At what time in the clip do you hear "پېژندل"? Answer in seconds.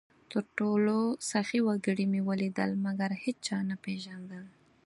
3.83-4.45